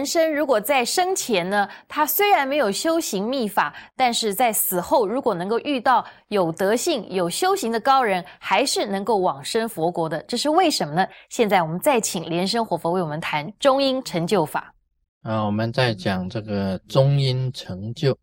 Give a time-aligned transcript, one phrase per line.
[0.00, 10.18] 人生如果在生前呢，他虽然没有修行秘法，但是在死后如果能够遇到有德性、有修行的高人，还是能够往生佛国的。
[10.22, 11.06] 这是为什么呢？
[11.28, 14.74] 现在我们再请莲生活佛为我们谈中阴成就法。
[15.20, 18.16] 啊，我们在讲这个中阴成就。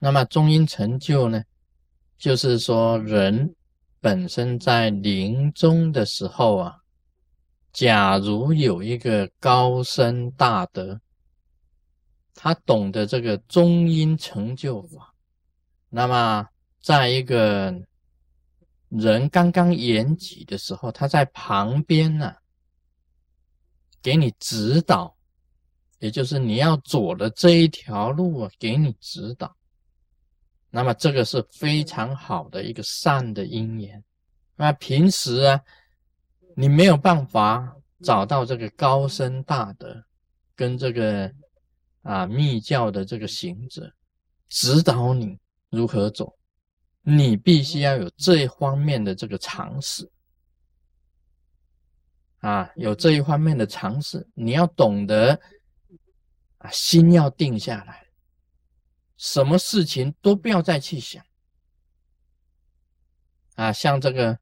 [0.00, 1.40] 那么中阴成就呢，
[2.18, 3.54] 就是说人
[4.00, 6.74] 本身在临终的时候啊。
[7.74, 11.00] 假如有一个高深大德，
[12.32, 15.12] 他懂得这个中阴成就法，
[15.88, 16.48] 那么
[16.80, 17.74] 在一个
[18.90, 22.32] 人刚刚延吉的时候，他在旁边呢，
[24.00, 25.16] 给你指导，
[25.98, 29.52] 也就是你要走的这一条路啊，给你指导。
[30.70, 34.04] 那么这个是非常好的一个善的因缘。
[34.54, 35.60] 那平时啊。
[36.56, 40.04] 你没有办法找到这个高深大德，
[40.54, 41.32] 跟这个
[42.02, 43.92] 啊密教的这个行者
[44.48, 45.38] 指导你
[45.70, 46.36] 如何走，
[47.02, 50.08] 你必须要有这一方面的这个常识。
[52.38, 55.40] 啊，有这一方面的常识，你要懂得
[56.58, 58.06] 啊，心要定下来，
[59.16, 61.24] 什么事情都不要再去想。
[63.54, 64.38] 啊，像这个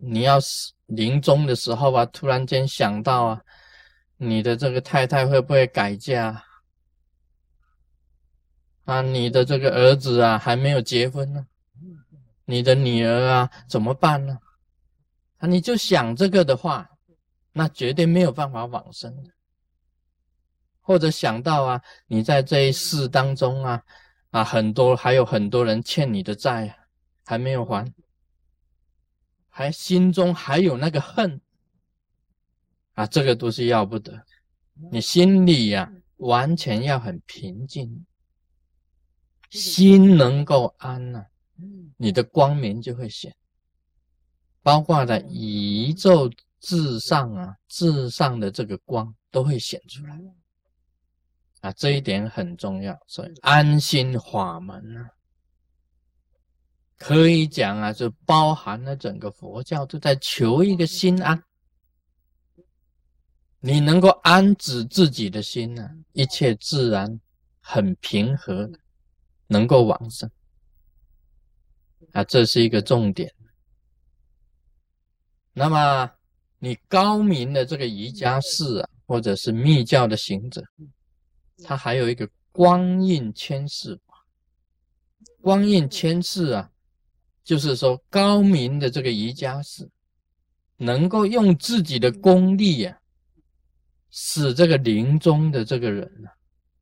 [0.00, 0.72] 你要是。
[0.86, 3.40] 临终的时候啊，突然间想到啊，
[4.18, 6.44] 你的这个太太会不会改嫁？
[8.84, 11.46] 啊，你的这个儿子啊还没有结婚呢，
[12.44, 14.38] 你的女儿啊怎么办呢？
[15.38, 16.86] 啊，你就想这个的话，
[17.52, 19.30] 那绝对没有办法往生的。
[20.82, 23.82] 或者想到啊，你在这一世当中啊，
[24.30, 26.76] 啊，很多还有很多人欠你的债
[27.24, 27.90] 还没有还。
[29.54, 31.38] 还心中还有那个恨
[32.94, 34.24] 啊，这个都是要不得。
[34.90, 38.06] 你心里呀，完全要很平静，
[39.50, 41.26] 心能够安呐，
[41.98, 43.36] 你的光明就会显。
[44.62, 50.18] 包括在宇宙至上啊，至上的这个光都会显出来
[51.60, 52.98] 啊，这一点很重要。
[53.06, 55.06] 所以安心法门呢。
[57.04, 61.42] 可以讲啊，就包含了整个佛教都在求一个心安。
[63.58, 67.20] 你能够安止自己的心呢，一切自然
[67.60, 68.70] 很平和，
[69.48, 70.30] 能够往生
[72.12, 73.34] 啊，这是一个重点。
[75.52, 76.08] 那么
[76.60, 80.62] 你高明的这个瑜伽士啊，或者是密教的行者，
[81.64, 84.00] 他还有一个光印千示，
[85.40, 86.71] 光印千示啊。
[87.44, 89.88] 就是说，高明的这个瑜伽士，
[90.76, 92.98] 能够用自己的功力呀，
[94.10, 96.28] 使这个临终的这个人呢，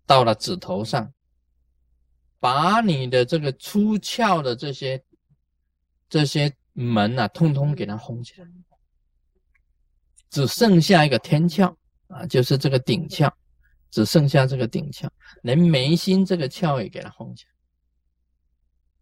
[0.06, 1.12] 到了指头上，
[2.40, 5.04] 把你的这个出窍的这些
[6.08, 8.48] 这些门啊，通通给它轰起来，
[10.30, 11.74] 只剩下一个天窍
[12.08, 13.30] 啊，就是这个顶窍，
[13.90, 15.08] 只剩下这个顶窍，
[15.42, 17.50] 连眉心这个窍也给它轰起来，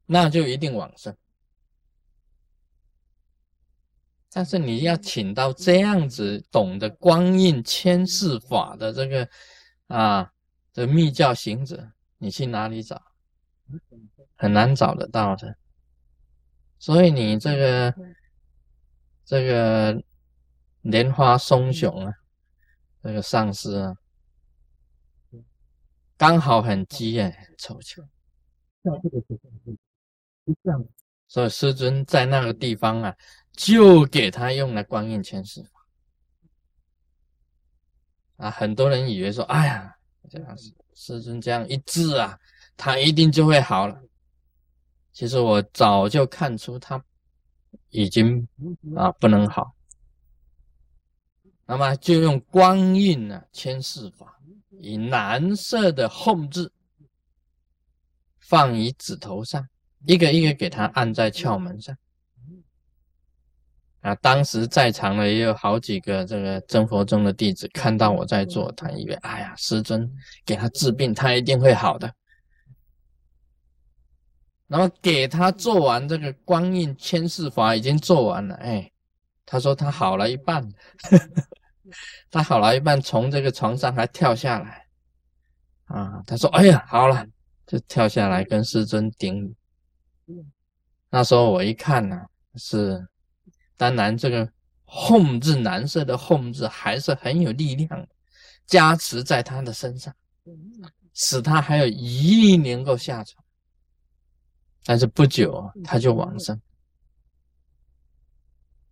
[0.06, 1.16] 那就一定往生。
[4.36, 9.28] 但是你要请到这样子懂得光印千世法的这个
[9.86, 10.28] 啊，
[10.72, 13.00] 的密教行者，你去哪里找？
[14.34, 15.56] 很难找得到的。
[16.80, 17.94] 所以你这个
[19.24, 20.02] 这个
[20.80, 22.12] 莲花松雄啊，
[23.04, 23.96] 这个上师啊，
[26.16, 28.02] 刚好很机哎，凑巧。
[31.28, 33.16] 所以师尊在那个地方啊。
[33.56, 35.86] 就给他用了光印千世法
[38.36, 38.50] 啊！
[38.50, 39.96] 很多人以为说：“哎呀，
[40.28, 40.56] 这样
[40.94, 42.38] 师尊这样一治啊，
[42.76, 44.02] 他一定就会好了。”
[45.12, 47.02] 其实我早就看出他
[47.90, 48.46] 已经
[48.96, 49.72] 啊不能好，
[51.66, 54.40] 那么就用光印呢千世法，
[54.80, 56.72] 以蓝色的红字
[58.40, 59.68] 放于指头上，
[60.06, 61.96] 一个一个给他按在窍门上。
[64.04, 70.06] 啊，当时在场的也有好几个这个真佛宗的弟子，看到我在做，他以为，哎呀，师尊
[70.44, 72.12] 给他治病，他一定会好的。
[74.66, 78.92] 然后给他做完这个光印千世法，已经做完了，哎，
[79.46, 80.68] 他说他好了一半，
[82.30, 84.86] 他好了一半，从这个床上还跳下来，
[85.86, 87.26] 啊，他说，哎呀，好了，
[87.66, 89.42] 就跳下来跟师尊顶
[90.26, 90.44] 礼。
[91.08, 92.20] 那时候我一看呢，
[92.56, 93.08] 是。
[93.76, 94.50] 当然，这个
[94.84, 98.08] “哄”字，蓝色的“哄”字还是很有力量，
[98.66, 100.14] 加持在他的身上，
[101.12, 103.44] 使他还有一力能够下床。
[104.84, 106.60] 但是不久他就往生，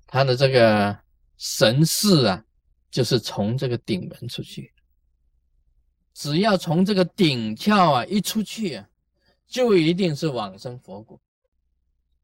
[0.06, 0.98] 他的这个
[1.36, 2.44] 神识啊，
[2.90, 4.72] 就是从这个顶门出去，
[6.14, 8.82] 只要从这个顶窍啊一出去，
[9.46, 11.20] 就一定是往生佛果。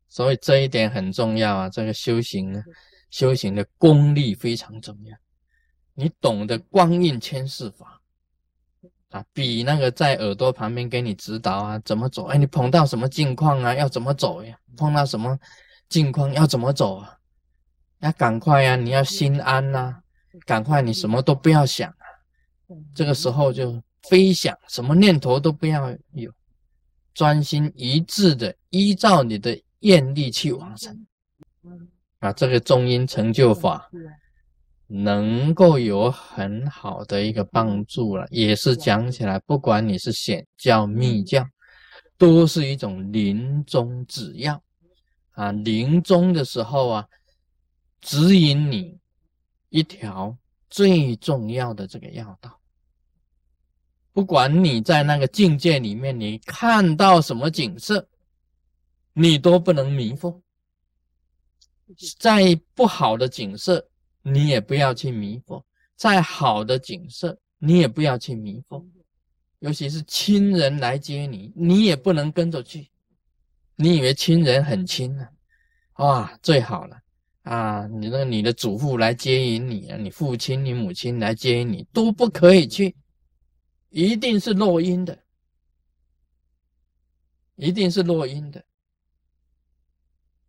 [0.09, 1.69] 所以这一点很重要啊！
[1.69, 2.65] 这个修行呢，
[3.11, 5.15] 修行的功力非常重要。
[5.95, 8.01] 你懂得光印千世法
[9.11, 12.25] 啊，比那个在耳朵旁边给你指导啊，怎么走？
[12.25, 14.59] 哎，你碰到什么境况啊，要怎么走呀？
[14.79, 15.39] 碰到什么
[15.91, 17.19] 境况要怎么走啊？
[18.01, 18.77] 要赶快呀！
[18.77, 19.95] 你要心安呐，
[20.47, 22.07] 赶快，你什么都不要想啊。
[22.95, 26.33] 这个时候就飞想，什么念头都不要有，
[27.13, 29.63] 专心一致的依照你的。
[29.81, 31.07] 愿力去往生
[32.19, 33.89] 啊，这个中阴成就法
[34.89, 38.27] 能够有很好的一个帮助了。
[38.31, 41.47] 也是讲起来，不管你是显教、密教，
[42.17, 44.61] 都是一种临终指药
[45.33, 45.53] 啊。
[45.53, 47.07] 临终的时候啊，
[48.01, 48.99] 指引你
[49.69, 50.37] 一条
[50.69, 52.59] 最重要的这个要道。
[54.13, 58.09] 不管你在那个境界里面，你看到什么景色。
[59.21, 60.41] 你都不能迷惑，
[62.21, 63.91] 再不好的景色，
[64.23, 65.61] 你也不要去迷惑；
[65.97, 68.87] 再好的景色，你也不要去迷惑。
[69.59, 72.89] 尤其是亲人来接你，你也不能跟着去。
[73.75, 75.27] 你以为亲人很亲呢？
[75.95, 76.97] 哇，最好了
[77.43, 77.89] 啊！
[77.89, 82.95] 你那你的祖父来接引你啊，你父亲、你母亲来接引你，都不可以去，
[83.91, 85.19] 一定是落阴的，
[87.57, 88.65] 一定是落阴的。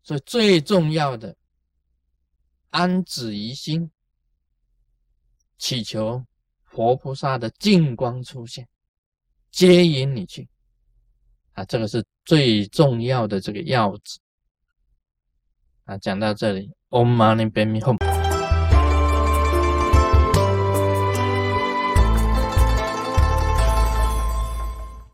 [0.09, 1.35] 所以最重要的，
[2.71, 3.91] 安止于心，
[5.59, 6.25] 祈求
[6.63, 8.67] 佛菩萨的净光出现，
[9.51, 10.49] 接引你去，
[11.53, 14.19] 啊，这个是最重要的这个要旨。
[15.83, 18.18] 啊，讲到这里，Om Mani Padme Hum。